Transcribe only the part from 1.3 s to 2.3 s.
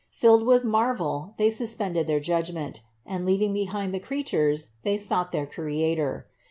they suspended their